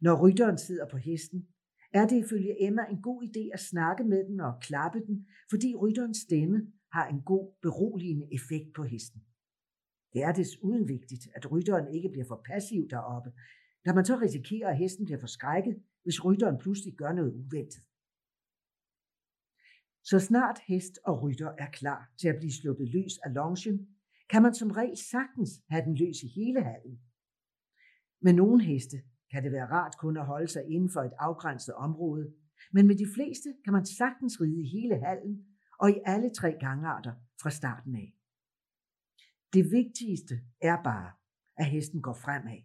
Når 0.00 0.22
rytteren 0.22 0.58
sidder 0.58 0.86
på 0.90 0.96
hesten, 0.96 1.48
er 1.92 2.06
det 2.06 2.24
ifølge 2.24 2.66
Emma 2.66 2.82
en 2.90 3.02
god 3.02 3.22
idé 3.22 3.50
at 3.52 3.60
snakke 3.60 4.04
med 4.04 4.24
den 4.24 4.40
og 4.40 4.52
klappe 4.60 5.00
den, 5.06 5.26
fordi 5.50 5.74
rytterens 5.74 6.18
stemme 6.18 6.72
har 6.92 7.08
en 7.08 7.20
god 7.22 7.54
beroligende 7.62 8.28
effekt 8.34 8.74
på 8.74 8.82
hesten. 8.82 9.20
Det 10.12 10.22
er 10.22 10.32
desuden 10.32 10.88
vigtigt, 10.88 11.28
at 11.34 11.52
rytteren 11.52 11.94
ikke 11.94 12.08
bliver 12.08 12.24
for 12.28 12.42
passiv 12.50 12.88
deroppe, 12.90 13.30
da 13.84 13.94
man 13.94 14.04
så 14.04 14.18
risikerer, 14.20 14.68
at 14.70 14.78
hesten 14.78 15.04
bliver 15.04 15.20
forskrækket, 15.20 15.82
hvis 16.02 16.24
rytteren 16.24 16.58
pludselig 16.58 16.94
gør 16.94 17.12
noget 17.12 17.32
uventet. 17.34 17.82
Så 20.10 20.18
snart 20.18 20.58
hest 20.66 20.98
og 21.04 21.22
rytter 21.22 21.50
er 21.58 21.70
klar 21.70 22.10
til 22.20 22.28
at 22.28 22.36
blive 22.38 22.52
sluppet 22.52 22.88
løs 22.88 23.18
af 23.24 23.34
longen, 23.34 23.88
kan 24.30 24.42
man 24.42 24.54
som 24.54 24.70
regel 24.70 24.96
sagtens 24.96 25.50
have 25.70 25.84
den 25.84 25.94
løs 25.94 26.22
i 26.22 26.28
hele 26.28 26.62
halen. 26.62 27.00
Med 28.20 28.32
nogle 28.32 28.64
heste 28.64 28.96
kan 29.30 29.44
det 29.44 29.52
være 29.52 29.70
rart 29.70 29.94
kun 29.98 30.16
at 30.16 30.26
holde 30.26 30.48
sig 30.48 30.64
inden 30.68 30.90
for 30.90 31.00
et 31.00 31.12
afgrænset 31.18 31.74
område, 31.74 32.32
men 32.72 32.86
med 32.86 32.96
de 32.96 33.06
fleste 33.14 33.54
kan 33.64 33.72
man 33.72 33.86
sagtens 33.86 34.40
ride 34.40 34.62
i 34.62 34.68
hele 34.68 34.96
halen 35.04 35.46
og 35.80 35.90
i 35.90 36.00
alle 36.04 36.30
tre 36.30 36.56
gangarter 36.60 37.14
fra 37.42 37.50
starten 37.50 37.94
af. 37.96 38.14
Det 39.52 39.70
vigtigste 39.70 40.34
er 40.60 40.82
bare, 40.82 41.12
at 41.56 41.66
hesten 41.66 42.02
går 42.02 42.14
fremad. 42.14 42.62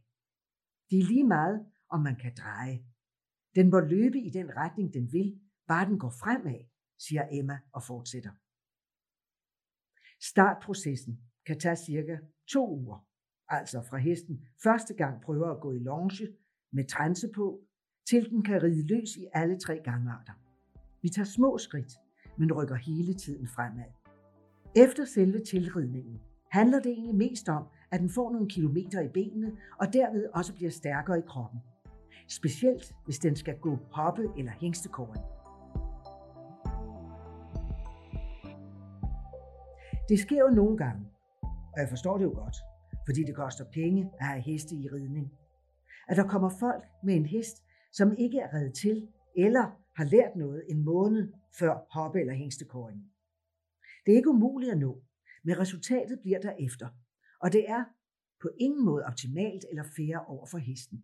Det 0.89 0.99
er 0.99 1.07
lige 1.13 1.27
meget, 1.27 1.65
om 1.89 1.99
man 2.01 2.15
kan 2.15 2.33
dreje. 2.37 2.85
Den 3.55 3.69
må 3.69 3.79
løbe 3.79 4.19
i 4.19 4.29
den 4.29 4.57
retning, 4.57 4.93
den 4.93 5.11
vil, 5.11 5.41
bare 5.67 5.85
den 5.89 5.99
går 5.99 6.09
fremad, 6.09 6.72
siger 7.07 7.27
Emma 7.31 7.59
og 7.71 7.83
fortsætter. 7.83 8.31
Startprocessen 10.31 11.19
kan 11.45 11.59
tage 11.59 11.75
cirka 11.75 12.17
to 12.47 12.69
uger, 12.69 13.07
altså 13.47 13.81
fra 13.89 13.97
hesten 13.97 14.47
første 14.63 14.93
gang 14.93 15.21
prøver 15.21 15.49
at 15.51 15.61
gå 15.61 15.71
i 15.71 15.79
longe 15.79 16.27
med 16.71 16.87
trænse 16.87 17.27
på, 17.35 17.61
til 18.09 18.29
den 18.29 18.43
kan 18.43 18.63
ride 18.63 18.87
løs 18.87 19.15
i 19.17 19.25
alle 19.33 19.59
tre 19.59 19.81
gangarter. 19.83 20.33
Vi 21.01 21.09
tager 21.09 21.25
små 21.25 21.57
skridt, 21.57 21.93
men 22.37 22.53
rykker 22.53 22.75
hele 22.75 23.13
tiden 23.13 23.47
fremad. 23.47 23.91
Efter 24.75 25.05
selve 25.05 25.39
tilridningen 25.45 26.21
handler 26.51 26.79
det 26.79 26.91
egentlig 26.91 27.15
mest 27.15 27.49
om, 27.49 27.67
at 27.91 27.99
den 27.99 28.09
får 28.09 28.31
nogle 28.31 28.49
kilometer 28.49 29.01
i 29.01 29.07
benene 29.07 29.57
og 29.79 29.93
derved 29.93 30.29
også 30.33 30.53
bliver 30.55 30.71
stærkere 30.71 31.19
i 31.19 31.21
kroppen. 31.27 31.59
Specielt 32.27 32.95
hvis 33.05 33.19
den 33.19 33.35
skal 33.35 33.59
gå 33.59 33.75
hoppe 33.91 34.29
eller 34.37 34.51
hængstekåring. 34.51 35.42
Det 40.09 40.19
sker 40.19 40.39
jo 40.39 40.47
nogle 40.47 40.77
gange, 40.77 41.05
og 41.41 41.77
jeg 41.77 41.89
forstår 41.89 42.17
det 42.17 42.25
jo 42.25 42.33
godt, 42.35 42.55
fordi 43.07 43.23
det 43.23 43.35
koster 43.35 43.65
penge 43.73 44.11
at 44.19 44.25
have 44.25 44.41
heste 44.41 44.75
i 44.75 44.89
ridning. 44.89 45.31
At 46.09 46.17
der 46.17 46.27
kommer 46.27 46.49
folk 46.49 46.83
med 47.03 47.15
en 47.15 47.25
hest, 47.25 47.63
som 47.91 48.13
ikke 48.17 48.39
er 48.39 48.53
reddet 48.53 48.73
til, 48.73 49.07
eller 49.35 49.65
har 49.95 50.03
lært 50.03 50.35
noget 50.35 50.63
en 50.69 50.85
måned 50.85 51.33
før 51.59 51.87
hoppe- 51.91 52.19
eller 52.19 52.33
hængstekåringen. 52.33 53.05
Det 54.05 54.11
er 54.11 54.15
ikke 54.15 54.29
umuligt 54.29 54.71
at 54.71 54.77
nå, 54.77 55.01
men 55.43 55.59
resultatet 55.59 56.19
bliver 56.21 56.39
derefter, 56.39 56.87
og 57.39 57.53
det 57.53 57.69
er 57.69 57.83
på 58.41 58.49
ingen 58.59 58.85
måde 58.85 59.03
optimalt 59.05 59.65
eller 59.69 59.83
fair 59.83 60.17
over 60.17 60.45
for 60.45 60.57
hesten. 60.57 61.03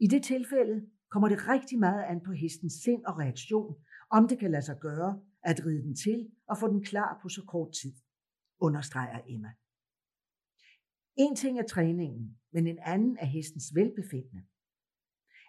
I 0.00 0.06
det 0.06 0.22
tilfælde 0.24 0.86
kommer 1.10 1.28
det 1.28 1.48
rigtig 1.48 1.78
meget 1.78 2.02
an 2.02 2.20
på 2.20 2.32
hestens 2.32 2.72
sind 2.72 3.04
og 3.04 3.18
reaktion, 3.18 3.74
om 4.10 4.28
det 4.28 4.38
kan 4.38 4.50
lade 4.50 4.62
sig 4.62 4.78
gøre 4.80 5.20
at 5.44 5.66
ride 5.66 5.82
den 5.82 5.96
til 5.96 6.30
og 6.46 6.58
få 6.58 6.68
den 6.68 6.84
klar 6.84 7.18
på 7.22 7.28
så 7.28 7.44
kort 7.48 7.72
tid, 7.72 7.92
understreger 8.60 9.20
Emma. 9.28 9.52
En 11.16 11.36
ting 11.36 11.58
er 11.58 11.66
træningen, 11.66 12.38
men 12.52 12.66
en 12.66 12.78
anden 12.82 13.16
er 13.20 13.26
hestens 13.26 13.74
velbefindende. 13.74 14.42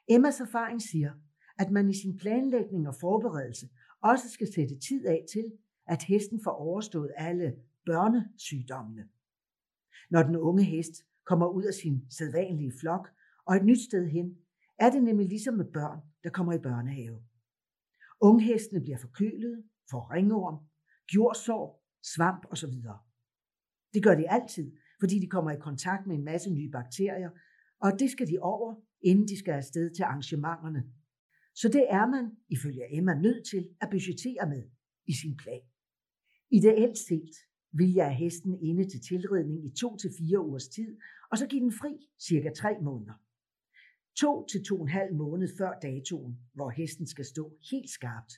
Emmas 0.07 0.39
erfaring 0.39 0.81
siger, 0.81 1.13
at 1.59 1.71
man 1.71 1.89
i 1.89 1.93
sin 1.93 2.17
planlægning 2.17 2.87
og 2.87 2.95
forberedelse 2.95 3.69
også 4.01 4.29
skal 4.29 4.53
sætte 4.53 4.79
tid 4.79 5.05
af 5.05 5.25
til, 5.33 5.53
at 5.85 6.03
hesten 6.03 6.39
får 6.43 6.51
overstået 6.51 7.11
alle 7.17 7.55
børnesygdommene. 7.85 9.09
Når 10.09 10.23
den 10.23 10.35
unge 10.35 10.63
hest 10.63 10.93
kommer 11.23 11.47
ud 11.47 11.63
af 11.63 11.73
sin 11.73 12.05
sædvanlige 12.09 12.73
flok 12.79 13.09
og 13.45 13.55
et 13.55 13.65
nyt 13.65 13.79
sted 13.79 14.07
hen, 14.07 14.37
er 14.79 14.89
det 14.89 15.03
nemlig 15.03 15.27
ligesom 15.27 15.53
med 15.53 15.65
børn, 15.65 15.99
der 16.23 16.29
kommer 16.29 16.53
i 16.53 16.59
børnehave. 16.59 17.23
Unghestene 18.21 18.81
bliver 18.81 18.97
forkølede, 18.97 19.63
for 19.89 20.11
ringorm, 20.13 20.57
gjordsår, 21.07 21.83
svamp 22.13 22.45
osv. 22.51 22.73
Det 23.93 24.03
gør 24.03 24.15
de 24.15 24.29
altid, 24.29 24.71
fordi 24.99 25.19
de 25.19 25.27
kommer 25.27 25.51
i 25.51 25.59
kontakt 25.59 26.07
med 26.07 26.15
en 26.15 26.25
masse 26.25 26.49
nye 26.49 26.69
bakterier, 26.71 27.29
og 27.79 27.99
det 27.99 28.11
skal 28.11 28.27
de 28.27 28.39
over, 28.39 28.75
inden 29.01 29.27
de 29.27 29.39
skal 29.39 29.53
afsted 29.53 29.95
til 29.95 30.03
arrangementerne. 30.03 30.83
Så 31.55 31.69
det 31.69 31.85
er 31.89 32.05
man, 32.07 32.31
ifølge 32.49 32.97
Emma, 32.97 33.13
nødt 33.13 33.47
til 33.51 33.69
at 33.81 33.89
budgettere 33.91 34.49
med 34.49 34.63
i 35.07 35.13
sin 35.13 35.37
plan. 35.37 35.61
Ideelt 36.51 36.97
set 36.97 37.35
vil 37.71 37.93
jeg 37.93 38.05
have 38.05 38.15
hesten 38.15 38.59
inde 38.61 38.89
til 38.89 39.01
tilredning 39.01 39.65
i 39.65 39.69
to 39.81 39.97
til 39.97 40.11
fire 40.19 40.39
ugers 40.39 40.67
tid, 40.67 40.97
og 41.31 41.37
så 41.37 41.47
give 41.47 41.61
den 41.61 41.71
fri 41.71 42.09
cirka 42.19 42.49
tre 42.49 42.71
måneder. 42.81 43.13
To 44.15 44.45
til 44.45 44.63
to 44.63 44.75
og 44.75 44.81
en 44.81 44.87
halv 44.87 45.15
måned 45.15 45.47
før 45.57 45.79
datoen, 45.81 46.39
hvor 46.53 46.69
hesten 46.69 47.07
skal 47.07 47.25
stå 47.25 47.57
helt 47.71 47.89
skarpt, 47.89 48.33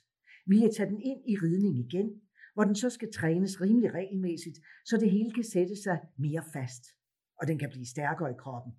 vil 0.48 0.58
jeg 0.58 0.70
tage 0.76 0.90
den 0.90 1.00
ind 1.00 1.20
i 1.32 1.34
ridning 1.36 1.78
igen, 1.78 2.08
hvor 2.54 2.64
den 2.64 2.74
så 2.74 2.90
skal 2.90 3.12
trænes 3.12 3.60
rimelig 3.60 3.94
regelmæssigt, 3.94 4.58
så 4.84 4.96
det 4.96 5.10
hele 5.10 5.30
kan 5.32 5.44
sætte 5.44 5.76
sig 5.82 5.98
mere 6.18 6.44
fast, 6.52 6.84
og 7.40 7.48
den 7.48 7.58
kan 7.58 7.70
blive 7.70 7.86
stærkere 7.86 8.30
i 8.30 8.38
kroppen. 8.38 8.72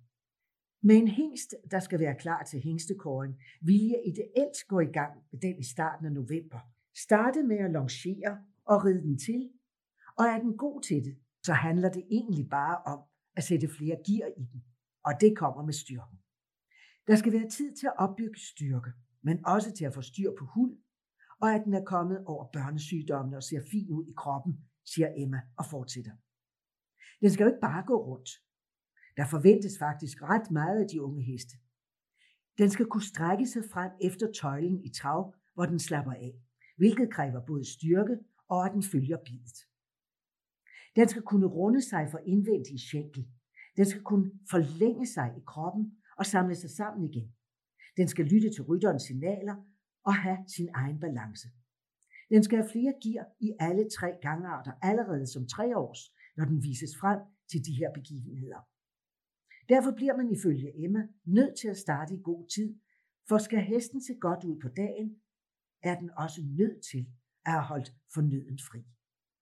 Med 0.82 0.96
en 0.96 1.08
hingst, 1.08 1.54
der 1.70 1.80
skal 1.80 2.00
være 2.00 2.14
klar 2.14 2.42
til 2.42 2.60
hængstekåring, 2.60 3.34
vil 3.62 3.86
jeg 3.86 4.02
ideelt 4.06 4.58
gå 4.68 4.80
i 4.80 4.92
gang 4.98 5.12
med 5.32 5.40
den 5.40 5.58
i 5.58 5.64
starten 5.64 6.06
af 6.06 6.12
november. 6.12 6.60
Starte 6.96 7.42
med 7.42 7.56
at 7.56 7.70
longere 7.70 8.38
og 8.64 8.84
ride 8.84 9.02
den 9.02 9.18
til, 9.18 9.50
og 10.18 10.24
er 10.24 10.38
den 10.38 10.56
god 10.56 10.82
til 10.82 11.04
det, 11.04 11.16
så 11.42 11.52
handler 11.52 11.88
det 11.88 12.04
egentlig 12.10 12.48
bare 12.50 12.76
om 12.92 13.00
at 13.36 13.44
sætte 13.44 13.68
flere 13.68 13.96
gear 14.06 14.28
i 14.36 14.44
den, 14.52 14.64
og 15.04 15.12
det 15.20 15.36
kommer 15.36 15.62
med 15.64 15.72
styrken. 15.72 16.18
Der 17.06 17.16
skal 17.16 17.32
være 17.32 17.48
tid 17.48 17.76
til 17.76 17.86
at 17.86 17.98
opbygge 17.98 18.40
styrke, 18.40 18.90
men 19.22 19.46
også 19.46 19.72
til 19.72 19.84
at 19.84 19.94
få 19.94 20.02
styr 20.02 20.30
på 20.38 20.44
hud, 20.54 20.76
og 21.42 21.54
at 21.54 21.62
den 21.64 21.74
er 21.74 21.84
kommet 21.84 22.24
over 22.26 22.44
børnesygdommene 22.52 23.36
og 23.36 23.42
ser 23.42 23.60
fin 23.70 23.90
ud 23.90 24.06
i 24.06 24.14
kroppen, 24.16 24.52
siger 24.84 25.08
Emma 25.16 25.40
og 25.56 25.64
fortsætter. 25.66 26.12
Den 27.20 27.30
skal 27.30 27.44
jo 27.44 27.50
ikke 27.50 27.60
bare 27.60 27.84
gå 27.86 27.96
rundt. 28.06 28.30
Der 29.16 29.26
forventes 29.26 29.78
faktisk 29.78 30.22
ret 30.22 30.50
meget 30.50 30.82
af 30.82 30.88
de 30.88 31.02
unge 31.02 31.22
heste. 31.22 31.56
Den 32.58 32.70
skal 32.70 32.86
kunne 32.86 33.10
strække 33.12 33.46
sig 33.46 33.62
frem 33.72 33.90
efter 34.00 34.32
tøjlen 34.32 34.84
i 34.84 34.88
trav, 34.88 35.34
hvor 35.54 35.66
den 35.66 35.78
slapper 35.78 36.12
af, 36.12 36.32
hvilket 36.76 37.12
kræver 37.12 37.46
både 37.46 37.64
styrke 37.64 38.18
og 38.48 38.66
at 38.66 38.72
den 38.72 38.82
følger 38.82 39.18
bidet. 39.24 39.58
Den 40.96 41.08
skal 41.08 41.22
kunne 41.22 41.46
runde 41.46 41.82
sig 41.82 42.08
for 42.10 42.18
indvendig 42.26 42.80
skænkel. 42.88 43.28
Den 43.76 43.86
skal 43.86 44.02
kunne 44.02 44.30
forlænge 44.50 45.06
sig 45.06 45.34
i 45.38 45.42
kroppen 45.46 45.84
og 46.18 46.26
samle 46.26 46.54
sig 46.54 46.70
sammen 46.70 47.10
igen. 47.10 47.32
Den 47.96 48.08
skal 48.08 48.24
lytte 48.24 48.50
til 48.50 48.62
rytterens 48.62 49.02
signaler 49.02 49.56
og 50.04 50.14
have 50.14 50.38
sin 50.56 50.68
egen 50.74 51.00
balance. 51.00 51.48
Den 52.30 52.42
skal 52.42 52.58
have 52.58 52.70
flere 52.70 52.94
gear 53.02 53.26
i 53.40 53.52
alle 53.60 53.84
tre 53.98 54.08
gangarter 54.22 54.72
allerede 54.82 55.26
som 55.26 55.46
tre 55.46 55.76
års, 55.76 56.14
når 56.36 56.44
den 56.44 56.62
vises 56.62 56.92
frem 57.00 57.20
til 57.50 57.60
de 57.66 57.74
her 57.80 57.90
begivenheder. 57.92 58.60
Derfor 59.68 59.90
bliver 59.90 60.16
man 60.16 60.30
ifølge 60.30 60.84
Emma 60.84 61.08
nødt 61.24 61.54
til 61.60 61.68
at 61.68 61.76
starte 61.76 62.14
i 62.14 62.20
god 62.22 62.48
tid, 62.56 62.78
for 63.28 63.38
skal 63.38 63.60
hesten 63.60 64.02
se 64.02 64.14
godt 64.20 64.44
ud 64.44 64.60
på 64.60 64.68
dagen, 64.68 65.16
er 65.82 65.98
den 66.00 66.10
også 66.16 66.40
nødt 66.60 66.84
til 66.90 67.06
at 67.46 67.52
have 67.52 67.62
holdt 67.62 67.92
fornøden 68.14 68.58
fri. 68.58 68.80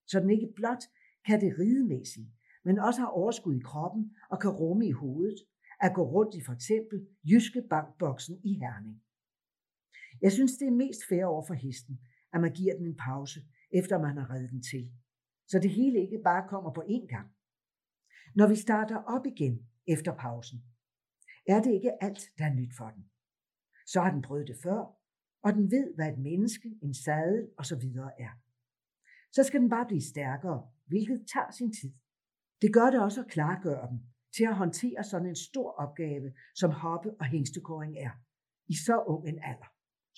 Så 0.07 0.21
den 0.21 0.31
ikke 0.31 0.53
blot 0.57 0.83
kan 1.27 1.41
det 1.41 1.59
ridemæssige, 1.59 2.33
men 2.65 2.79
også 2.79 3.00
har 3.00 3.09
overskud 3.09 3.55
i 3.55 3.67
kroppen 3.71 4.17
og 4.31 4.41
kan 4.41 4.50
rumme 4.50 4.87
i 4.87 4.91
hovedet, 4.91 5.38
at 5.81 5.95
gå 5.95 6.03
rundt 6.03 6.35
i 6.35 6.41
for 6.47 6.53
eksempel 6.53 7.07
Jyske 7.31 7.62
Bankboksen 7.71 8.41
i 8.45 8.53
Herning. 8.55 9.03
Jeg 10.22 10.32
synes, 10.32 10.52
det 10.52 10.66
er 10.68 10.80
mest 10.84 11.00
fair 11.08 11.25
over 11.25 11.46
for 11.46 11.54
hesten, 11.54 12.00
at 12.32 12.40
man 12.40 12.52
giver 12.52 12.75
den 12.76 12.87
en 12.87 12.96
pause, 12.96 13.40
efter 13.70 13.98
man 13.98 14.16
har 14.16 14.30
reddet 14.30 14.50
den 14.50 14.62
til. 14.62 14.92
Så 15.48 15.58
det 15.58 15.70
hele 15.70 16.00
ikke 16.00 16.20
bare 16.25 16.48
kommer 16.48 16.72
på 16.72 16.82
én 16.82 17.06
gang. 17.06 17.28
Når 18.34 18.46
vi 18.48 18.56
starter 18.56 18.96
op 18.96 19.26
igen 19.26 19.66
efter 19.87 20.16
pausen, 20.16 20.58
er 21.48 21.62
det 21.62 21.72
ikke 21.72 22.02
alt, 22.04 22.22
der 22.38 22.44
er 22.44 22.54
nyt 22.54 22.76
for 22.76 22.90
den. 22.90 23.04
Så 23.87 24.00
har 24.00 24.10
den 24.12 24.22
prøvet 24.22 24.48
det 24.48 24.56
før, 24.62 24.80
og 25.42 25.52
den 25.52 25.70
ved, 25.70 25.94
hvad 25.94 26.12
et 26.12 26.18
menneske, 26.18 26.68
en 26.82 26.94
sadel 26.94 27.48
osv. 27.58 27.84
er. 28.18 28.34
Så 29.32 29.42
skal 29.42 29.60
den 29.60 29.70
bare 29.70 29.87
blive 29.87 30.02
stærkere, 30.02 30.70
hvilket 30.87 31.26
tager 31.32 31.50
sin 31.50 31.72
tid. 31.72 31.92
Det 32.62 32.72
gør 32.72 32.90
det 32.90 33.00
også 33.02 33.20
at 33.20 33.30
klargøre 33.30 33.90
dem 33.90 33.98
til 34.37 34.44
at 34.44 34.56
håndtere 34.56 35.04
sådan 35.04 35.26
en 35.26 35.37
stor 35.37 35.70
opgave, 35.70 36.32
som 36.54 36.70
hoppe- 36.70 37.16
og 37.20 37.26
hængstekåring 37.26 37.96
er, 37.98 38.10
i 38.66 38.75
så 38.87 39.02
ung 39.06 39.28
en 39.28 39.38
alder, 39.42 39.70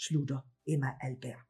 slutter 0.08 0.38
Emma 0.66 0.90
Albert. 1.00 1.46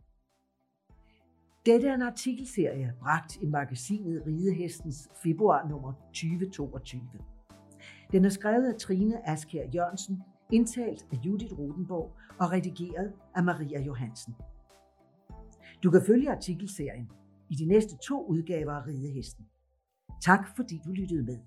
Dette 1.66 1.88
er 1.88 1.95
en 1.95 2.02
artikelserie 2.02 2.95
bragt 3.00 3.37
i 3.37 3.47
magasinet 3.47 4.23
Ridehestens 4.26 5.09
februar 5.23 5.69
nummer 5.69 5.92
2022. 5.92 7.00
Den 8.12 8.25
er 8.25 8.28
skrevet 8.28 8.73
af 8.73 8.80
Trine 8.80 9.28
Askær 9.28 9.66
Jørgensen, 9.75 10.23
indtalt 10.52 11.07
af 11.12 11.16
Judith 11.16 11.59
Rodenborg 11.59 12.16
og 12.38 12.52
redigeret 12.52 13.13
af 13.34 13.45
Maria 13.45 13.80
Johansen. 13.80 14.34
Du 15.82 15.91
kan 15.91 16.02
følge 16.06 16.30
artikelserien 16.30 17.10
i 17.50 17.54
de 17.54 17.67
næste 17.67 17.97
to 17.97 18.26
udgaver 18.26 18.73
af 18.73 18.86
Ridehesten. 18.86 19.47
Tak 20.23 20.56
fordi 20.56 20.80
du 20.84 20.91
lyttede 20.91 21.23
med. 21.23 21.39